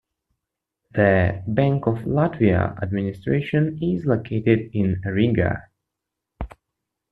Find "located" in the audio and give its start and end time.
4.03-4.71